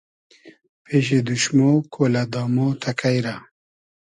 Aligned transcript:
پېشی 0.85 1.19
دوشمۉ 1.27 1.57
کۉلۂ 1.93 2.23
دامۉ 2.31 2.55
تئکݷ 2.81 3.15
رۂ 3.25 3.35